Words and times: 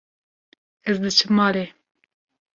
Ez 0.89 0.97
diçim 1.03 1.31
malê. 1.37 1.65